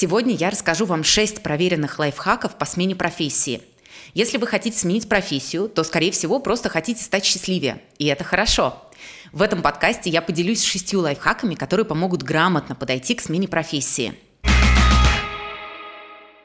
Сегодня 0.00 0.36
я 0.36 0.50
расскажу 0.50 0.86
вам 0.86 1.02
6 1.02 1.42
проверенных 1.42 1.98
лайфхаков 1.98 2.54
по 2.54 2.64
смене 2.64 2.94
профессии. 2.94 3.62
Если 4.14 4.38
вы 4.38 4.46
хотите 4.46 4.78
сменить 4.78 5.08
профессию, 5.08 5.68
то, 5.68 5.82
скорее 5.82 6.12
всего, 6.12 6.38
просто 6.38 6.68
хотите 6.68 7.02
стать 7.02 7.24
счастливее. 7.24 7.82
И 7.98 8.06
это 8.06 8.22
хорошо. 8.22 8.80
В 9.32 9.42
этом 9.42 9.60
подкасте 9.60 10.08
я 10.08 10.22
поделюсь 10.22 10.62
шестью 10.62 11.00
лайфхаками, 11.00 11.56
которые 11.56 11.84
помогут 11.84 12.22
грамотно 12.22 12.76
подойти 12.76 13.16
к 13.16 13.20
смене 13.20 13.48
профессии– 13.48 14.14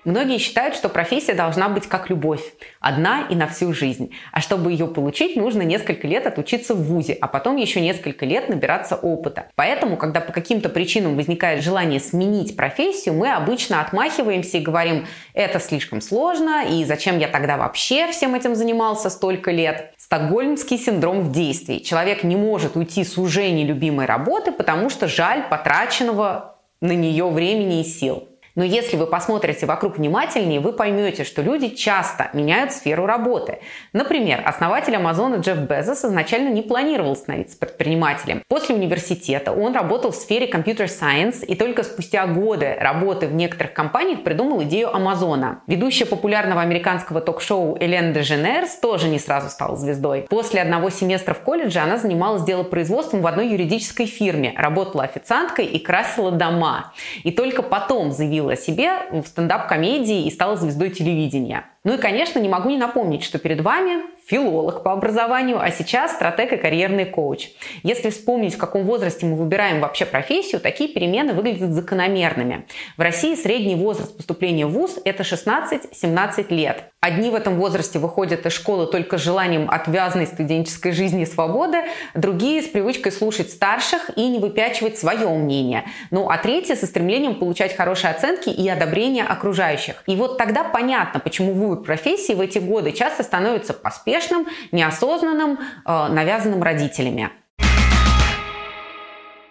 Многие 0.06 0.38
считают, 0.38 0.76
что 0.76 0.90
профессия 0.90 1.34
должна 1.34 1.70
быть 1.70 1.88
как 1.88 2.10
любовь, 2.10 2.42
одна 2.82 3.26
и 3.30 3.36
на 3.36 3.48
всю 3.48 3.74
жизнь. 3.74 4.12
А 4.34 4.42
чтобы 4.42 4.72
ее 4.72 4.88
получить, 4.88 5.38
нужно 5.38 5.62
несколько 5.62 6.08
лет 6.08 6.28
отучиться 6.28 6.76
в 6.76 6.84
ВУЗе, 6.84 7.18
а 7.22 7.28
потом 7.28 7.56
еще 7.56 7.80
несколько 7.80 8.26
лет 8.26 8.50
набираться 8.50 8.98
опыта. 8.98 9.46
Поэтому, 9.56 9.96
когда 9.96 10.20
по 10.20 10.34
каким-то 10.34 10.68
причинам 10.68 11.16
возникает 11.16 11.64
желание 11.64 12.02
сменить 12.02 12.58
профессию, 12.58 13.16
мы 13.16 13.32
обычно 13.32 13.80
отмахиваемся 13.80 14.58
и 14.58 14.62
говорим, 14.62 15.08
это 15.34 15.62
слишком 15.62 16.02
сложно, 16.02 16.66
и 16.70 16.84
зачем 16.84 17.18
я 17.18 17.30
тогда 17.30 17.56
вообще 17.56 18.12
всем 18.12 18.36
этим 18.36 18.56
занимался 18.56 19.10
столько 19.10 19.52
лет. 19.52 19.94
Стокгольмский 19.98 20.78
синдром 20.78 21.22
в 21.22 21.32
действии. 21.32 21.80
Человек 21.80 22.24
не 22.24 22.36
может 22.36 22.76
уйти 22.76 23.06
с 23.06 23.18
уже 23.18 23.50
нелюбимой 23.50 24.06
работы, 24.06 24.52
потому 24.52 24.90
что 24.90 25.08
жаль 25.08 25.44
потраченного 25.50 26.58
на 26.82 26.92
нее 26.92 27.30
времени 27.30 27.82
и 27.82 27.84
сил. 27.86 28.28
Но 28.56 28.64
если 28.64 28.98
вы 28.98 29.08
посмотрите 29.08 29.66
вокруг 29.66 29.98
внимательнее, 29.98 30.60
вы 30.60 30.74
поймете, 30.74 31.24
что 31.24 31.42
люди 31.42 31.70
часто 31.70 32.30
меняют 32.34 32.72
сферу 32.72 33.08
работы. 33.08 33.60
Например, 33.94 34.44
основатель 34.46 34.96
Амазона 34.96 35.38
Джефф 35.38 35.58
Безос 35.58 36.06
изначально 36.06 36.50
не 36.50 36.62
планировал 36.62 37.16
становиться 37.16 37.58
предпринимателем. 37.58 38.44
После 38.48 38.76
университета 38.76 39.52
он 39.52 39.74
работал 39.74 40.12
в 40.12 40.16
сфере 40.16 40.46
компьютер 40.46 40.88
сайенс 40.88 41.44
и 41.44 41.56
только 41.56 41.82
спустя 41.82 42.28
годы 42.28 42.76
работы 42.80 43.28
в 43.28 43.34
некоторых 43.34 43.74
компаниях 43.74 44.24
придумал 44.24 44.62
идею 44.64 44.96
Амазона. 44.96 45.64
Ведущая 45.66 46.06
популярного 46.06 46.62
американского 46.62 47.22
ток-шоу 47.22 47.76
Элен 47.80 48.14
Деженерс 48.14 48.76
тоже 48.76 49.08
не 49.08 49.18
сразу 49.18 49.50
стала 49.50 49.76
звездой. 49.76 50.28
После 50.30 50.62
одного 50.62 50.92
семестра 50.92 51.34
в 51.34 51.40
колледже 51.40 51.80
она 51.80 51.98
занималась 51.98 52.44
делопроизводством 52.44 53.22
в 53.22 53.28
одной 53.28 53.48
юридической 53.48 54.06
фирме, 54.06 54.54
работала 54.56 55.06
официанткой 55.06 55.66
и 55.66 55.80
красила 55.80 56.30
дома. 56.30 56.94
И 57.24 57.32
только 57.32 57.64
потом 57.64 58.12
заявила 58.12 58.43
заявила 58.44 58.54
о 58.54 58.56
себе 58.56 59.22
в 59.22 59.26
стендап-комедии 59.28 60.26
и 60.26 60.32
стала 60.32 60.56
звездой 60.56 60.90
телевидения. 60.90 61.66
Ну 61.84 61.96
и, 61.96 61.98
конечно, 61.98 62.40
не 62.40 62.48
могу 62.48 62.70
не 62.70 62.78
напомнить, 62.78 63.24
что 63.24 63.40
перед 63.40 63.60
вами 63.60 64.04
филолог 64.26 64.84
по 64.84 64.94
образованию, 64.94 65.60
а 65.62 65.70
сейчас 65.70 66.14
стратег 66.14 66.54
и 66.54 66.58
карьерный 66.58 67.06
коуч. 67.06 67.50
Если 67.84 68.10
вспомнить, 68.10 68.56
в 68.56 68.58
каком 68.58 68.84
возрасте 68.84 69.26
мы 69.26 69.36
выбираем 69.36 69.82
вообще 69.82 70.06
профессию, 70.06 70.62
такие 70.62 70.90
перемены 70.90 71.34
выглядят 71.34 71.72
закономерными. 71.72 72.66
В 72.96 73.02
России 73.02 73.36
средний 73.36 73.76
возраст 73.76 74.16
поступления 74.16 74.66
в 74.66 74.72
ВУЗ– 74.72 75.00
это 75.06 75.24
16-17 75.24 76.54
лет. 76.54 76.86
Одни 77.02 77.30
в 77.30 77.36
этом 77.36 77.58
возрасте 77.58 78.00
выходят 78.00 78.46
из 78.46 78.54
школы 78.54 78.88
только 78.88 79.18
с 79.18 79.22
желанием 79.22 79.70
отвязной 79.70 80.26
студенческой 80.26 80.94
жизни 80.94 81.24
и 81.24 81.26
свободы, 81.26 81.80
другие 82.14 82.62
с 82.62 82.68
привычкой 82.68 83.12
слушать 83.12 83.52
старших 83.52 84.10
и 84.16 84.30
не 84.30 84.40
выпячивать 84.40 84.98
свое 84.98 85.28
мнение. 85.28 85.84
Ну 86.12 86.30
а 86.30 86.38
третьи 86.38 86.76
со 86.76 86.86
стремлением 86.86 87.36
получать 87.36 87.76
хорошие 87.76 88.12
оценки 88.12 88.48
и 88.48 88.70
одобрение 88.70 89.26
окружающих. 89.26 90.02
И 90.08 90.16
вот 90.16 90.38
тогда 90.38 90.64
понятно, 90.64 91.20
почему 91.20 91.52
выбор 91.74 91.86
профессии 91.86 92.34
в 92.34 92.42
эти 92.42 92.60
годы 92.60 92.92
часто 92.92 93.24
становится 93.24 93.74
поспешным, 93.74 94.48
неосознанным, 94.72 95.60
э, 95.86 96.08
навязанным 96.10 96.64
родителями. 96.64 97.32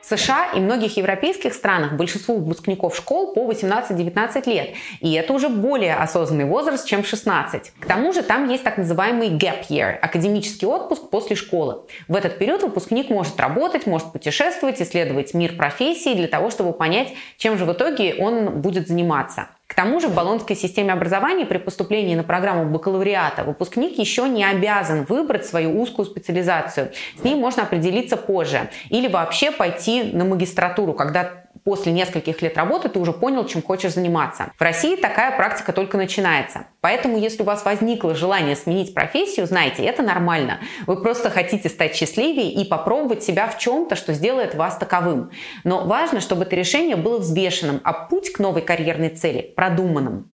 США 0.03 0.51
и 0.55 0.61
многих 0.61 0.97
европейских 0.97 1.55
странах 1.55 1.93
большинству 1.95 2.37
выпускников 2.37 2.95
школ 2.97 3.33
по 3.33 3.51
18-19 3.51 4.47
лет. 4.47 4.71
И 5.01 5.13
это 5.13 5.33
уже 5.33 5.49
более 5.49 5.95
осознанный 5.95 6.45
возраст, 6.45 6.87
чем 6.87 7.05
16. 7.05 7.73
К 7.81 7.87
тому 7.87 8.13
же 8.13 8.23
там 8.23 8.49
есть 8.49 8.65
так 8.65 8.77
называемый 8.79 9.31
gap 9.31 9.69
year– 9.71 9.97
академический 10.03 10.67
отпуск 10.67 11.09
после 11.09 11.37
школы. 11.37 11.83
В 12.09 12.17
этот 12.17 12.37
период 12.39 12.63
выпускник 12.63 13.11
может 13.11 13.41
работать, 13.41 13.87
может 13.87 14.13
путешествовать, 14.13 14.83
исследовать 14.83 15.35
мир 15.35 15.57
профессии 15.57 16.15
для 16.15 16.29
того, 16.29 16.51
чтобы 16.51 16.73
понять, 16.73 17.15
чем 17.39 17.57
же 17.57 17.65
в 17.65 17.73
итоге 17.73 18.17
он 18.19 18.61
будет 18.61 18.89
заниматься. 18.89 19.49
К 19.73 19.75
тому 19.75 20.01
же 20.01 20.09
в 20.09 20.15
баллонской 20.15 20.55
системе 20.55 20.93
образования 20.93 21.47
при 21.47 21.57
поступлении 21.57 22.15
на 22.15 22.25
программу 22.25 22.67
бакалавриата 22.67 23.43
выпускник 23.43 23.99
еще 23.99 24.29
не 24.29 24.45
обязан 24.45 25.05
выбрать 25.05 25.47
свою 25.47 25.81
узкую 25.81 26.05
специализацию. 26.05 26.91
С 27.19 27.25
ней 27.25 27.37
можно 27.37 27.63
определиться 27.63 28.19
позже. 28.19 28.69
Или 28.91 29.09
вообще 29.09 29.51
пойти 29.51 30.03
на 30.03 30.27
магистратуру, 30.27 30.93
когда 30.93 31.42
после 31.65 31.93
нескольких 31.93 32.43
лет 32.43 32.57
работы 32.57 32.89
ты 32.89 32.99
уже 32.99 33.13
понял, 33.13 33.47
чем 33.47 33.63
хочешь 33.63 33.95
заниматься. 33.95 34.53
В 34.59 34.63
России 34.63 34.97
такая 34.97 35.37
практика 35.37 35.73
только 35.73 35.97
начинается. 35.97 36.67
Поэтому, 36.81 37.17
если 37.17 37.43
у 37.43 37.47
вас 37.47 37.65
возникло 37.65 38.15
желание 38.15 38.57
сменить 38.57 38.93
профессию, 38.93 39.47
знайте, 39.47 39.85
это 39.85 40.03
нормально. 40.03 40.59
Вы 40.87 41.01
просто 41.01 41.31
хотите 41.31 41.69
стать 41.69 41.95
счастливее 41.95 42.53
и 42.53 42.65
попробовать 42.65 43.23
себя 43.23 43.47
в 43.47 43.59
чем-то, 43.59 43.95
что 43.95 44.13
сделает 44.13 44.55
вас 44.57 44.77
таковым. 44.77 45.31
Но 45.63 45.85
важно, 45.85 46.21
чтобы 46.21 46.43
это 46.43 46.57
решение 46.57 46.97
было 46.97 47.19
взвешенным, 47.19 47.81
а 47.85 47.93
путь 47.93 48.33
к 48.33 48.41
новой 48.41 48.63
карьерной 48.63 49.11
цели 49.11 49.53
продуманным. 49.55 50.32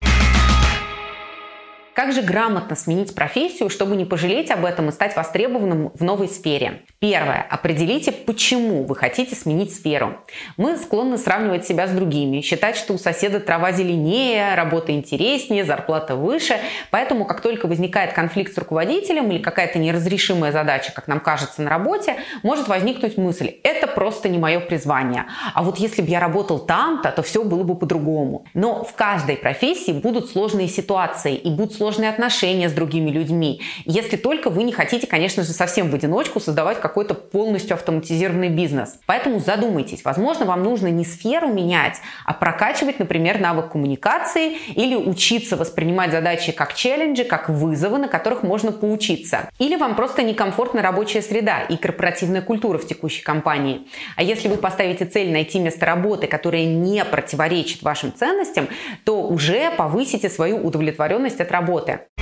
Как 1.94 2.12
же 2.12 2.22
грамотно 2.22 2.74
сменить 2.74 3.14
профессию, 3.14 3.70
чтобы 3.70 3.94
не 3.94 4.04
пожалеть 4.04 4.50
об 4.50 4.64
этом 4.64 4.88
и 4.88 4.92
стать 4.92 5.14
востребованным 5.14 5.92
в 5.94 6.02
новой 6.02 6.26
сфере? 6.26 6.82
Первое. 6.98 7.46
Определите, 7.48 8.10
почему 8.10 8.82
вы 8.82 8.96
хотите 8.96 9.36
сменить 9.36 9.72
сферу. 9.72 10.16
Мы 10.56 10.76
склонны 10.76 11.18
сравнивать 11.18 11.64
себя 11.64 11.86
с 11.86 11.92
другими, 11.92 12.40
считать, 12.40 12.76
что 12.76 12.94
у 12.94 12.98
соседа 12.98 13.38
трава 13.38 13.70
зеленее, 13.70 14.56
работа 14.56 14.90
интереснее, 14.90 15.64
зарплата 15.64 16.16
выше. 16.16 16.56
Поэтому, 16.90 17.26
как 17.26 17.40
только 17.40 17.68
возникает 17.68 18.12
конфликт 18.12 18.52
с 18.52 18.58
руководителем 18.58 19.30
или 19.30 19.38
какая-то 19.38 19.78
неразрешимая 19.78 20.50
задача, 20.50 20.90
как 20.92 21.06
нам 21.06 21.20
кажется, 21.20 21.62
на 21.62 21.70
работе, 21.70 22.16
может 22.42 22.66
возникнуть 22.66 23.16
мысль, 23.16 23.52
это 23.62 23.86
просто 23.86 24.28
не 24.28 24.38
мое 24.38 24.58
призвание. 24.58 25.26
А 25.54 25.62
вот 25.62 25.78
если 25.78 26.02
бы 26.02 26.08
я 26.08 26.18
работал 26.18 26.58
там-то, 26.58 27.12
то 27.12 27.22
все 27.22 27.44
было 27.44 27.62
бы 27.62 27.76
по-другому. 27.76 28.46
Но 28.52 28.82
в 28.82 28.94
каждой 28.94 29.36
профессии 29.36 29.92
будут 29.92 30.28
сложные 30.30 30.66
ситуации 30.66 31.36
и 31.36 31.50
будут 31.50 31.74
сложные 31.74 31.83
отношения 31.88 32.68
с 32.68 32.72
другими 32.72 33.10
людьми. 33.10 33.60
Если 33.84 34.16
только 34.16 34.50
вы 34.50 34.62
не 34.62 34.72
хотите, 34.72 35.06
конечно 35.06 35.42
же, 35.42 35.52
совсем 35.52 35.90
в 35.90 35.94
одиночку 35.94 36.40
создавать 36.40 36.80
какой-то 36.80 37.14
полностью 37.14 37.74
автоматизированный 37.74 38.48
бизнес. 38.48 38.98
Поэтому 39.06 39.40
задумайтесь, 39.40 40.04
возможно, 40.04 40.46
вам 40.46 40.62
нужно 40.62 40.88
не 40.88 41.04
сферу 41.04 41.48
менять, 41.48 41.96
а 42.24 42.32
прокачивать, 42.32 42.98
например, 42.98 43.40
навык 43.40 43.72
коммуникации 43.72 44.56
или 44.74 44.94
учиться 44.94 45.56
воспринимать 45.56 46.12
задачи 46.12 46.52
как 46.52 46.74
челленджи, 46.74 47.24
как 47.24 47.48
вызовы, 47.48 47.98
на 47.98 48.08
которых 48.08 48.42
можно 48.42 48.72
поучиться. 48.72 49.50
Или 49.58 49.76
вам 49.76 49.94
просто 49.94 50.22
некомфортна 50.22 50.82
рабочая 50.82 51.22
среда 51.22 51.60
и 51.60 51.76
корпоративная 51.76 52.42
культура 52.42 52.78
в 52.78 52.86
текущей 52.86 53.22
компании. 53.22 53.82
А 54.16 54.22
если 54.22 54.48
вы 54.48 54.56
поставите 54.56 55.04
цель 55.04 55.30
найти 55.32 55.58
место 55.58 55.86
работы, 55.86 56.26
которое 56.26 56.64
не 56.64 57.04
противоречит 57.04 57.82
вашим 57.82 58.12
ценностям, 58.14 58.68
то 59.04 59.22
уже 59.22 59.70
повысите 59.76 60.28
свою 60.28 60.58
удовлетворенность 60.58 61.40
от 61.40 61.50
работы 61.50 61.73
работы. 61.74 62.13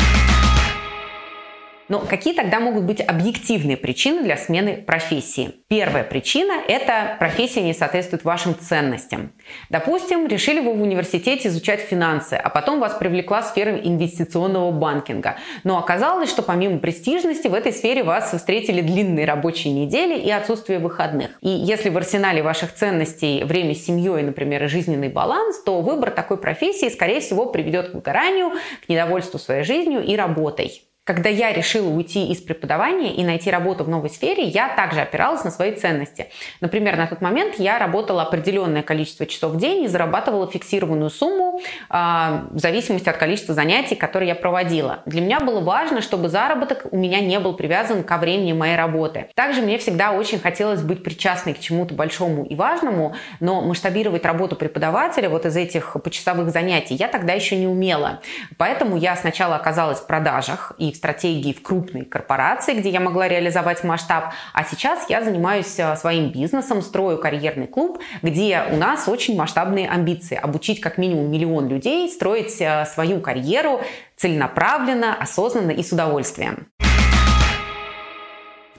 Но 1.88 1.98
какие 2.00 2.34
тогда 2.34 2.60
могут 2.60 2.84
быть 2.84 3.00
объективные 3.00 3.76
причины 3.76 4.22
для 4.22 4.36
смены 4.36 4.76
профессии? 4.76 5.52
Первая 5.68 6.04
причина– 6.04 6.54
это 6.68 7.16
профессия 7.18 7.62
не 7.62 7.74
соответствует 7.74 8.24
вашим 8.24 8.58
ценностям. 8.58 9.32
Допустим, 9.68 10.26
решили 10.26 10.60
вы 10.60 10.74
в 10.74 10.82
университете 10.82 11.48
изучать 11.48 11.80
финансы, 11.80 12.34
а 12.34 12.48
потом 12.50 12.80
вас 12.80 12.94
привлекла 12.94 13.42
сфера 13.42 13.76
инвестиционного 13.76 14.70
банкинга. 14.70 15.36
Но 15.64 15.78
оказалось, 15.78 16.30
что 16.30 16.42
помимо 16.42 16.78
престижности 16.78 17.48
в 17.48 17.54
этой 17.54 17.72
сфере 17.72 18.02
вас 18.04 18.32
встретили 18.32 18.80
длинные 18.80 19.26
рабочие 19.26 19.72
недели 19.72 20.18
и 20.18 20.30
отсутствие 20.30 20.78
выходных. 20.78 21.30
И 21.40 21.48
если 21.48 21.88
в 21.88 21.96
арсенале 21.96 22.42
ваших 22.42 22.74
ценностей 22.74 23.44
время 23.44 23.74
с 23.74 23.84
семьей, 23.84 24.22
например, 24.22 24.64
и 24.64 24.66
жизненный 24.68 25.08
баланс, 25.08 25.62
то 25.62 25.80
выбор 25.80 26.10
такой 26.10 26.36
профессии, 26.36 26.88
скорее 26.88 27.20
всего, 27.20 27.46
приведет 27.46 27.90
к 27.90 27.94
выгоранию, 27.94 28.52
к 28.84 28.88
недовольству 28.88 29.38
своей 29.38 29.64
жизнью 29.64 30.02
и 30.04 30.16
работой. 30.16 30.82
Когда 31.04 31.28
я 31.28 31.52
решила 31.52 31.88
уйти 31.88 32.28
из 32.28 32.40
преподавания 32.40 33.12
и 33.12 33.24
найти 33.24 33.50
работу 33.50 33.82
в 33.82 33.88
новой 33.88 34.08
сфере, 34.08 34.44
я 34.44 34.68
также 34.68 35.00
опиралась 35.00 35.42
на 35.42 35.50
свои 35.50 35.72
ценности. 35.72 36.28
Например, 36.60 36.96
на 36.96 37.08
тот 37.08 37.20
момент 37.20 37.56
я 37.58 37.80
работала 37.80 38.22
определенное 38.22 38.84
количество 38.84 39.26
часов 39.26 39.54
в 39.54 39.56
день 39.56 39.82
и 39.82 39.88
зарабатывала 39.88 40.48
фиксированную 40.48 41.10
сумму 41.10 41.58
э, 41.58 41.92
в 41.92 42.58
зависимости 42.60 43.08
от 43.08 43.16
количества 43.16 43.52
занятий, 43.52 43.96
которые 43.96 44.28
я 44.28 44.36
проводила. 44.36 45.00
Для 45.04 45.22
меня 45.22 45.40
было 45.40 45.58
важно, 45.58 46.02
чтобы 46.02 46.28
заработок 46.28 46.86
у 46.92 46.96
меня 46.96 47.18
не 47.18 47.40
был 47.40 47.54
привязан 47.54 48.04
ко 48.04 48.16
времени 48.16 48.52
моей 48.52 48.76
работы. 48.76 49.26
Также 49.34 49.60
мне 49.60 49.78
всегда 49.78 50.12
очень 50.12 50.38
хотелось 50.38 50.82
быть 50.82 51.02
причастной 51.02 51.54
к 51.54 51.58
чему-то 51.58 51.94
большому 51.94 52.44
и 52.44 52.54
важному, 52.54 53.16
но 53.40 53.60
масштабировать 53.60 54.24
работу 54.24 54.54
преподавателя 54.54 55.28
вот 55.28 55.46
из 55.46 55.56
этих 55.56 55.96
почасовых 56.04 56.50
занятий 56.50 56.94
я 56.94 57.08
тогда 57.08 57.32
еще 57.32 57.56
не 57.56 57.66
умела. 57.66 58.20
Поэтому 58.56 58.96
я 58.96 59.16
сначала 59.16 59.56
оказалась 59.56 59.98
в 59.98 60.06
продажах 60.06 60.74
и 60.78 60.91
в 60.92 60.96
стратегии 60.96 61.52
в 61.52 61.62
крупной 61.62 62.04
корпорации, 62.04 62.74
где 62.74 62.90
я 62.90 63.00
могла 63.00 63.28
реализовать 63.28 63.84
масштаб. 63.84 64.32
А 64.52 64.64
сейчас 64.64 65.08
я 65.08 65.22
занимаюсь 65.22 65.78
э, 65.78 65.96
своим 65.96 66.30
бизнесом, 66.30 66.82
строю 66.82 67.18
карьерный 67.18 67.66
клуб, 67.66 68.00
где 68.22 68.62
у 68.70 68.76
нас 68.76 69.08
очень 69.08 69.36
масштабные 69.36 69.88
амбиции. 69.88 70.36
Обучить 70.36 70.80
как 70.80 70.98
минимум 70.98 71.30
миллион 71.30 71.68
людей, 71.68 72.08
строить 72.10 72.60
э, 72.60 72.84
свою 72.86 73.20
карьеру 73.20 73.80
целенаправленно, 74.16 75.14
осознанно 75.14 75.70
и 75.72 75.82
с 75.82 75.92
удовольствием. 75.92 76.68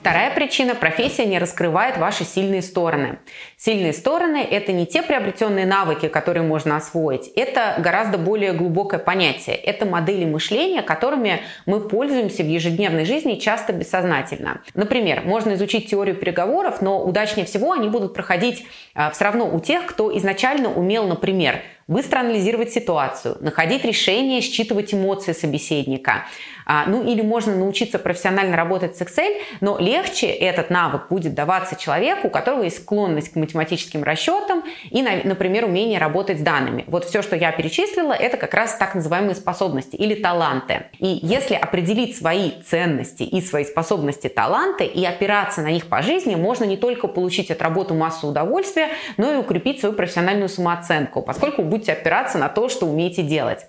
Вторая 0.04 0.30
причина– 0.34 0.74
профессия 0.74 1.24
не 1.24 1.38
раскрывает 1.38 1.96
ваши 1.96 2.24
сильные 2.24 2.60
стороны. 2.60 3.20
Сильные 3.56 3.94
стороны– 3.94 4.46
это 4.50 4.70
не 4.70 4.84
те 4.84 5.00
приобретенные 5.00 5.64
навыки, 5.64 6.08
которые 6.08 6.42
можно 6.42 6.76
освоить, 6.76 7.28
это 7.28 7.76
гораздо 7.78 8.18
более 8.18 8.52
глубокое 8.52 9.00
понятие. 9.00 9.56
Это 9.56 9.86
модели 9.86 10.26
мышления, 10.26 10.82
которыми 10.82 11.40
мы 11.64 11.80
пользуемся 11.80 12.42
в 12.42 12.46
ежедневной 12.46 13.06
жизни 13.06 13.36
часто 13.36 13.72
бессознательно. 13.72 14.60
Например, 14.74 15.22
можно 15.24 15.54
изучить 15.54 15.88
теорию 15.88 16.16
переговоров, 16.16 16.82
но 16.82 17.02
удачнее 17.02 17.46
всего 17.46 17.72
они 17.72 17.88
будут 17.88 18.12
проходить 18.12 18.66
а, 18.94 19.10
все 19.10 19.24
равно 19.24 19.48
у 19.50 19.58
тех, 19.58 19.86
кто 19.86 20.14
изначально 20.18 20.70
умел, 20.70 21.06
например, 21.06 21.62
быстро 21.88 22.20
анализировать 22.20 22.72
ситуацию, 22.72 23.36
находить 23.40 23.84
решение, 23.84 24.40
считывать 24.40 24.94
эмоции 24.94 25.32
собеседника. 25.32 26.26
А, 26.66 26.86
ну 26.86 27.04
или 27.04 27.22
можно 27.22 27.54
научиться 27.54 27.98
профессионально 27.98 28.56
работать 28.56 28.96
с 28.96 29.00
Excel, 29.00 29.40
но 29.60 29.78
легче 29.78 30.26
этот 30.26 30.70
навык 30.70 31.08
будет 31.08 31.34
даваться 31.34 31.76
человеку, 31.76 32.28
у 32.28 32.30
которого 32.30 32.62
есть 32.62 32.82
склонность 32.82 33.32
к 33.32 33.36
математическим 33.36 34.02
расчетам 34.02 34.62
и, 34.90 35.02
например, 35.02 35.64
умение 35.64 35.98
работать 35.98 36.38
с 36.38 36.42
данными. 36.42 36.84
Вот 36.86 37.04
все, 37.04 37.22
что 37.22 37.36
я 37.36 37.52
перечислила, 37.52 38.12
это 38.12 38.36
как 38.36 38.54
раз 38.54 38.76
так 38.76 38.94
называемые 38.94 39.34
способности 39.34 39.96
или 39.96 40.14
таланты. 40.14 40.86
И 40.98 41.18
если 41.22 41.54
определить 41.54 42.16
свои 42.16 42.52
ценности 42.62 43.22
и 43.22 43.40
свои 43.40 43.64
способности 43.64 44.28
таланты 44.28 44.84
и 44.84 45.04
опираться 45.04 45.62
на 45.62 45.68
них 45.68 45.86
по 45.88 46.02
жизни, 46.02 46.34
можно 46.34 46.64
не 46.64 46.76
только 46.76 47.08
получить 47.08 47.50
от 47.50 47.62
работы 47.62 47.94
массу 47.94 48.28
удовольствия, 48.28 48.88
но 49.16 49.32
и 49.32 49.36
укрепить 49.36 49.80
свою 49.80 49.94
профессиональную 49.94 50.48
самооценку, 50.48 51.22
поскольку 51.22 51.62
будете 51.62 51.92
опираться 51.92 52.38
на 52.38 52.48
то, 52.48 52.68
что 52.68 52.86
умеете 52.86 53.22
делать. 53.22 53.66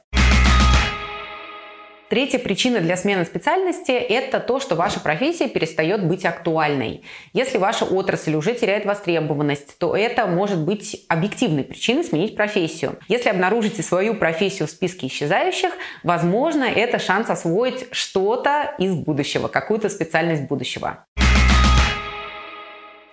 Третья 2.15 2.39
причина 2.39 2.79
для 2.79 2.95
смены 2.95 3.25
специальности– 3.25 3.91
это 3.91 4.39
то, 4.39 4.61
что 4.61 4.75
ваша 4.75 5.01
профессия 5.01 5.49
перестает 5.49 6.07
быть 6.07 6.23
актуальной. 6.23 7.03
Если 7.33 7.57
ваша 7.57 7.83
отрасль 7.83 8.35
уже 8.35 8.53
теряет 8.53 8.85
востребованность, 8.85 9.77
то 9.79 9.97
это 9.97 10.25
может 10.25 10.59
быть 10.59 11.03
объективной 11.09 11.65
причиной 11.65 12.05
сменить 12.05 12.37
профессию. 12.37 12.99
Если 13.09 13.27
обнаружите 13.27 13.83
свою 13.83 14.13
профессию 14.15 14.69
в 14.69 14.71
списке 14.71 15.07
исчезающих, 15.07 15.73
возможно, 16.03 16.63
это 16.63 16.99
шанс 16.99 17.29
освоить 17.29 17.87
что-то 17.91 18.73
из 18.79 18.95
будущего, 18.95 19.49
какую-то 19.49 19.89
специальность 19.89 20.43
будущего. 20.43 21.05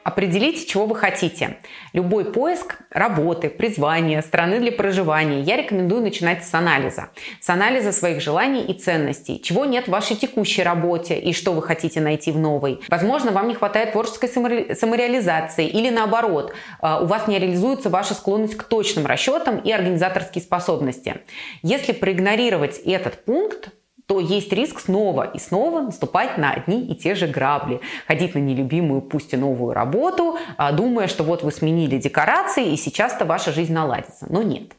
Определите, 0.04 0.66
чего 0.66 0.87
вы 0.87 0.96
хотите. 0.96 1.58
Любой 1.93 2.25
поиск 2.25 2.78
работы, 2.90 3.49
призвания, 3.49 4.20
страны 4.22 4.58
для 4.58 4.72
проживания 4.72 5.40
я 5.43 5.56
рекомендую 5.56 6.02
начинать 6.02 6.44
с 6.44 6.52
анализа. 6.54 7.10
С 7.40 7.49
анализа 7.49 7.93
своих 7.93 8.20
желаний 8.20 8.64
и 8.64 8.75
ценностей. 8.75 9.40
Чего 9.40 9.64
нет 9.64 9.87
в 9.87 9.90
вашей 9.90 10.16
текущей 10.16 10.62
работе 10.62 11.19
и 11.19 11.32
что 11.32 11.52
вы 11.52 11.62
хотите 11.62 12.00
найти 12.00 12.32
в 12.32 12.38
новой. 12.38 12.81
Возможно, 12.88 13.31
вам 13.31 13.49
не 13.49 13.54
хватает 13.54 13.93
творческой 13.93 14.28
самореализации 14.28 15.69
или 15.69 15.90
наоборот, 15.90 16.52
а, 16.81 17.00
у 17.00 17.06
вас 17.06 17.28
не 17.28 17.38
реализуется 17.38 17.88
ваша 17.88 18.14
склонность 18.14 18.56
к 18.56 18.64
точным 18.64 19.06
расчетам 19.06 19.58
и 19.58 19.70
организаторские 19.70 20.43
способности. 20.43 21.22
Если 21.62 21.93
проигнорировать 21.93 22.78
этот 22.84 23.25
пункт, 23.25 23.70
то 24.06 24.20
есть 24.20 24.52
риск 24.52 24.81
снова 24.81 25.22
и 25.22 25.38
снова 25.38 25.81
наступать 25.81 26.38
на 26.38 26.52
одни 26.52 26.87
и 26.87 26.94
те 26.94 27.14
же 27.14 27.26
грабли. 27.26 27.81
Ходить 28.06 28.34
на 28.34 28.38
нелюбимую, 28.38 29.00
пусть 29.00 29.32
и 29.32 29.37
новую 29.37 29.72
работу, 29.72 30.38
а, 30.56 30.72
думая, 30.72 31.08
что 31.08 31.25
вот 31.25 31.43
вы 31.43 31.52
сменили 31.52 31.99
декорации 31.99 32.72
и 32.72 32.76
сейчас-то 32.76 33.25
ваша 33.25 33.52
жизнь 33.52 33.72
наладится. 33.72 34.26
Но 34.28 34.43
нет. 34.43 34.72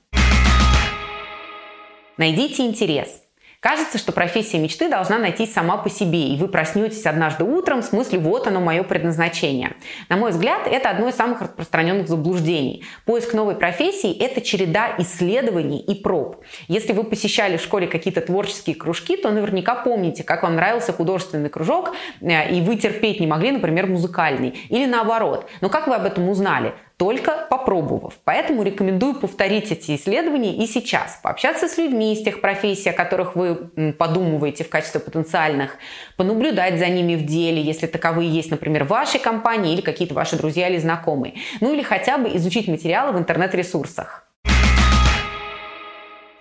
Найдите 2.17 2.65
интерес. 2.65 3.23
Кажется, 3.63 3.97
что 3.97 4.11
профессия 4.11 4.59
мечты 4.59 4.89
должна 4.89 5.17
найтись 5.17 5.53
сама 5.53 5.77
по 5.77 5.89
себе, 5.89 6.27
и 6.27 6.37
вы 6.37 6.49
проснетесь 6.49 7.05
однажды 7.05 7.45
утром 7.45 7.81
с 7.81 7.93
мыслью 7.93 8.19
«вот 8.19 8.45
оно 8.45 8.59
мое 8.59 8.83
предназначение». 8.83 9.77
На 10.09 10.17
мой 10.17 10.31
взгляд, 10.31 10.67
это 10.67 10.89
одно 10.89 11.07
из 11.07 11.15
самых 11.15 11.39
распространенных 11.39 12.09
заблуждений. 12.09 12.83
Поиск 13.05 13.33
новой 13.33 13.55
профессии– 13.55 14.13
это 14.19 14.41
череда 14.41 14.95
исследований 14.97 15.79
и 15.79 15.95
проб. 15.95 16.43
Если 16.67 16.91
вы 16.91 17.05
посещали 17.05 17.55
в 17.55 17.61
школе 17.61 17.87
какие-то 17.87 18.19
творческие 18.19 18.75
кружки, 18.75 19.15
то 19.15 19.31
наверняка 19.31 19.75
помните, 19.75 20.25
как 20.25 20.43
вам 20.43 20.57
нравился 20.57 20.91
художественный 20.91 21.49
кружок, 21.49 21.95
э, 22.19 22.53
и 22.53 22.59
вы 22.59 22.75
терпеть 22.75 23.21
не 23.21 23.27
могли, 23.27 23.51
например, 23.51 23.87
музыкальный. 23.87 24.59
Или 24.67 24.87
наоборот. 24.87 25.49
Но 25.61 25.69
как 25.69 25.87
вы 25.87 25.95
об 25.95 26.05
этом 26.05 26.27
узнали? 26.27 26.73
Только 26.97 27.47
попробовав. 27.49 28.13
Поэтому 28.23 28.63
рекомендую 28.63 29.15
повторить 29.15 29.71
эти 29.71 29.95
исследования 29.95 30.55
и 30.55 30.67
сейчас. 30.67 31.19
Пообщаться 31.21 31.67
с 31.67 31.77
людьми 31.77 32.13
из 32.13 32.23
тех 32.23 32.41
профессий, 32.41 32.89
о 32.89 32.93
которых 32.93 33.35
вы 33.35 33.93
подумываете 33.97 34.63
в 34.63 34.69
качестве 34.69 34.99
потенциальных, 34.99 35.77
понаблюдать 36.17 36.79
за 36.79 36.87
ними 36.87 37.15
в 37.15 37.25
деле, 37.25 37.61
если 37.61 37.87
таковые 37.87 38.29
есть, 38.29 38.51
например, 38.51 38.83
в 38.83 38.89
вашей 38.89 39.19
компании 39.19 39.73
или 39.73 39.81
какие-то 39.81 40.13
ваши 40.13 40.37
друзья 40.37 40.69
или 40.69 40.77
знакомые. 40.77 41.35
Ну 41.61 41.73
или 41.73 41.81
хотя 41.81 42.17
бы 42.17 42.29
изучить 42.35 42.67
материалы 42.67 43.13
в 43.13 43.19
интернет-ресурсах. 43.19 44.22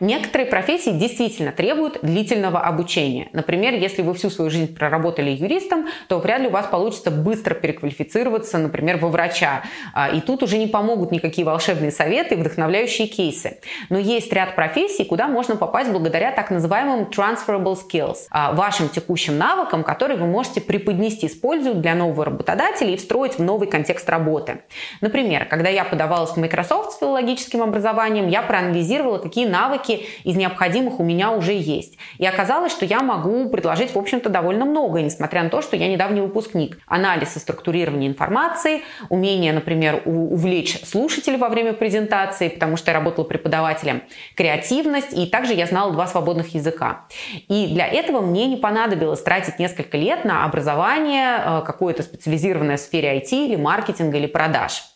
Некоторые 0.02 0.48
профессии 0.48 0.90
действительно 0.90 1.52
требуют 1.52 2.00
длительного 2.02 2.58
обучения. 2.58 3.28
Например, 3.32 3.72
если 3.72 4.02
вы 4.02 4.14
всю 4.14 4.30
свою 4.30 4.50
жизнь 4.50 4.74
проработали 4.74 5.30
юристом, 5.30 5.86
то 6.08 6.18
вряд 6.18 6.40
ли 6.40 6.48
у 6.48 6.50
вас 6.50 6.66
получится 6.66 7.12
быстро 7.12 7.54
переквалифицироваться, 7.54 8.58
например, 8.58 8.96
во 8.96 9.10
врача. 9.10 9.62
А, 9.94 10.10
и 10.10 10.20
тут 10.20 10.42
уже 10.42 10.58
не 10.58 10.66
помогут 10.66 11.12
никакие 11.12 11.44
волшебные 11.44 11.92
советы 11.92 12.34
и 12.34 12.38
вдохновляющие 12.38 13.06
кейсы. 13.06 13.60
Но 13.90 13.98
есть 13.98 14.32
ряд 14.32 14.56
профессий, 14.56 15.04
куда 15.04 15.28
можно 15.28 15.54
попасть 15.54 15.92
благодаря 15.92 16.32
так 16.32 16.50
называемым 16.50 17.02
transferable 17.04 17.76
skills, 17.76 18.26
а, 18.32 18.50
вашим 18.54 18.88
текущим 18.88 19.38
навыкам, 19.38 19.84
которые 19.84 20.18
вы 20.18 20.26
можете 20.26 20.60
преподнести 20.60 21.28
с 21.28 21.36
пользой 21.36 21.74
для 21.74 21.94
нового 21.94 22.24
работодателя 22.24 22.90
и 22.90 22.96
встроить 22.96 23.38
в 23.38 23.42
новый 23.44 23.68
контекст 23.68 24.10
работы. 24.10 24.62
Например, 25.00 25.44
когда 25.44 25.68
я 25.68 25.84
подавалась 25.84 26.30
в 26.30 26.38
Microsoft 26.38 26.94
с 26.94 26.98
филологическим 26.98 27.62
образованием, 27.62 28.26
я 28.26 28.42
проанализировала, 28.42 29.18
какие 29.18 29.46
навыки 29.46 29.91
навыки 29.92 30.06
из 30.24 30.36
необходимых 30.36 31.00
у 31.00 31.04
меня 31.04 31.30
уже 31.30 31.52
есть. 31.52 31.98
И 32.18 32.26
оказалось, 32.26 32.72
что 32.72 32.84
я 32.84 33.00
могу 33.00 33.48
предложить, 33.48 33.94
в 33.94 33.98
общем-то, 33.98 34.28
довольно 34.28 34.64
много, 34.64 35.00
несмотря 35.00 35.42
на 35.42 35.50
то, 35.50 35.62
что 35.62 35.76
я 35.76 35.88
недавний 35.88 36.20
выпускник. 36.20 36.78
Анализ 36.86 37.36
и 37.36 37.38
структурирование 37.38 38.08
информации, 38.08 38.82
умение, 39.08 39.52
например, 39.52 40.02
увлечь 40.04 40.80
слушателя 40.84 41.38
во 41.38 41.48
время 41.48 41.72
презентации, 41.72 42.48
потому 42.48 42.76
что 42.76 42.90
я 42.90 42.98
работала 42.98 43.24
преподавателем, 43.24 44.02
креативность, 44.36 45.16
и 45.16 45.26
также 45.26 45.54
я 45.54 45.66
знала 45.66 45.92
два 45.92 46.06
свободных 46.06 46.54
языка. 46.54 47.06
И 47.48 47.68
для 47.68 47.86
этого 47.86 48.20
мне 48.20 48.46
не 48.46 48.56
понадобилось 48.56 49.22
тратить 49.22 49.58
несколько 49.58 49.96
лет 49.96 50.24
на 50.24 50.44
образование 50.44 51.38
э, 51.38 51.62
какое-то 51.64 52.02
специализированное 52.02 52.76
в 52.76 52.80
сфере 52.80 53.18
IT 53.18 53.30
или 53.32 53.56
маркетинга 53.56 54.18
или 54.18 54.26
продаж 54.26 54.91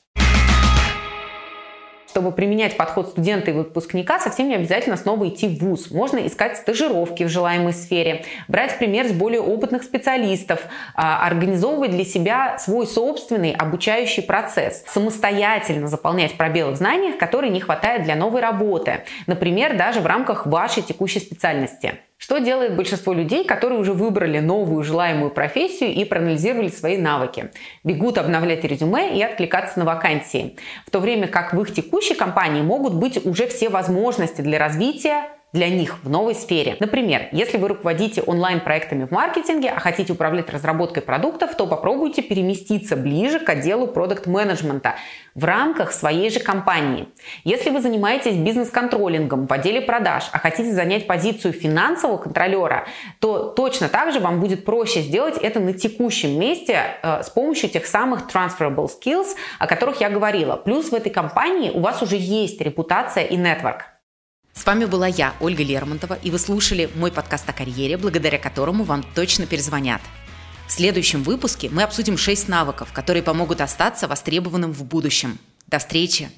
чтобы 2.16 2.32
применять 2.32 2.78
подход 2.78 3.08
студента 3.08 3.50
и 3.50 3.54
выпускника, 3.54 4.18
совсем 4.18 4.48
не 4.48 4.54
обязательно 4.54 4.96
снова 4.96 5.28
идти 5.28 5.48
в 5.48 5.58
ВУЗ. 5.62 5.90
Можно 5.90 6.26
искать 6.26 6.56
стажировки 6.56 7.24
в 7.24 7.28
желаемой 7.28 7.74
сфере, 7.74 8.24
брать 8.48 8.78
пример 8.78 9.06
с 9.06 9.12
более 9.12 9.42
опытных 9.42 9.82
специалистов, 9.82 10.62
а, 10.94 11.26
организовывать 11.26 11.90
для 11.90 12.06
себя 12.06 12.56
свой 12.58 12.86
собственный 12.86 13.52
обучающий 13.52 14.22
процесс, 14.22 14.82
самостоятельно 14.86 15.88
заполнять 15.88 16.38
пробелы 16.38 16.72
в 16.72 16.76
знаниях, 16.76 17.18
которые 17.18 17.50
не 17.50 17.60
хватает 17.60 18.04
для 18.04 18.16
новой 18.16 18.40
работы, 18.40 19.04
например, 19.26 19.76
даже 19.76 20.00
в 20.00 20.06
рамках 20.06 20.46
вашей 20.46 20.82
текущей 20.82 21.20
специальности. 21.20 21.98
Что 22.18 22.38
делает 22.38 22.76
большинство 22.76 23.12
людей, 23.12 23.44
которые 23.44 23.78
уже 23.78 23.92
выбрали 23.92 24.38
новую 24.38 24.82
желаемую 24.82 25.30
профессию 25.30 25.92
и 25.92 26.04
проанализировали 26.04 26.68
свои 26.68 26.96
навыки? 26.96 27.50
Бегут 27.84 28.16
обновлять 28.16 28.64
резюме 28.64 29.16
и 29.16 29.22
откликаться 29.22 29.78
на 29.78 29.84
вакансии. 29.84 30.56
В 30.86 30.90
то 30.90 30.98
время 30.98 31.28
как 31.28 31.52
в 31.52 31.60
их 31.60 31.74
текущей 31.74 32.14
компании 32.14 32.62
могут 32.62 32.94
быть 32.94 33.24
уже 33.26 33.46
все 33.46 33.68
возможности 33.68 34.40
для 34.40 34.58
развития, 34.58 35.35
для 35.56 35.70
них 35.70 35.96
в 36.04 36.10
новой 36.10 36.34
сфере. 36.34 36.76
Например, 36.80 37.28
если 37.32 37.56
вы 37.56 37.68
руководите 37.68 38.20
онлайн-проектами 38.20 39.06
в 39.06 39.10
маркетинге, 39.10 39.70
а 39.70 39.80
хотите 39.80 40.12
управлять 40.12 40.50
разработкой 40.50 41.02
продуктов, 41.02 41.56
то 41.56 41.66
попробуйте 41.66 42.20
переместиться 42.20 42.94
ближе 42.94 43.40
к 43.40 43.48
отделу 43.48 43.86
продукт-менеджмента 43.86 44.96
в 45.34 45.44
рамках 45.44 45.92
своей 45.92 46.28
же 46.28 46.40
компании. 46.40 47.08
Если 47.44 47.70
вы 47.70 47.80
занимаетесь 47.80 48.36
бизнес-контролингом 48.36 49.46
в 49.46 49.52
отделе 49.52 49.80
продаж, 49.80 50.24
а 50.32 50.38
хотите 50.38 50.72
занять 50.72 51.06
позицию 51.06 51.54
финансового 51.54 52.18
контролера, 52.18 52.86
то 53.18 53.44
точно 53.44 53.88
так 53.88 54.12
же 54.12 54.20
вам 54.20 54.40
будет 54.40 54.66
проще 54.66 55.00
сделать 55.00 55.38
это 55.38 55.58
на 55.58 55.72
текущем 55.72 56.38
месте 56.38 56.80
э, 57.02 57.22
с 57.22 57.30
помощью 57.30 57.70
тех 57.70 57.86
самых 57.86 58.28
transferable 58.30 58.88
skills, 58.88 59.28
о 59.58 59.66
которых 59.66 60.02
я 60.02 60.10
говорила. 60.10 60.56
Плюс 60.56 60.90
в 60.90 60.94
этой 60.94 61.10
компании 61.10 61.70
у 61.70 61.80
вас 61.80 62.02
уже 62.02 62.16
есть 62.16 62.60
репутация 62.60 63.24
и 63.24 63.36
нетворк. 63.36 63.95
С 64.56 64.64
вами 64.64 64.86
была 64.86 65.06
я, 65.06 65.34
Ольга 65.38 65.62
Лермонтова, 65.62 66.14
и 66.14 66.30
вы 66.30 66.38
слушали 66.38 66.90
мой 66.94 67.12
подкаст 67.12 67.48
о 67.48 67.52
карьере, 67.52 67.98
благодаря 67.98 68.38
которому 68.38 68.84
вам 68.84 69.04
точно 69.14 69.46
перезвонят. 69.46 70.00
В 70.66 70.72
следующем 70.72 71.22
выпуске 71.22 71.68
мы 71.68 71.82
обсудим 71.82 72.16
6 72.16 72.48
навыков, 72.48 72.88
которые 72.92 73.22
помогут 73.22 73.60
остаться 73.60 74.08
востребованным 74.08 74.72
в 74.72 74.82
будущем. 74.82 75.38
До 75.66 75.78
встречи! 75.78 76.30